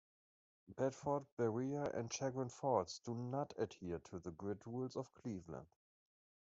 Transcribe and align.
Bedford, 0.67 1.27
Berea, 1.37 1.91
and 1.93 2.11
Chagrin 2.11 2.49
Falls 2.49 2.99
do 3.05 3.13
not 3.13 3.53
adhere 3.59 3.99
to 3.99 4.17
the 4.17 4.31
grid 4.31 4.63
rules 4.65 4.95
of 4.97 5.13
Cleveland. 5.13 5.67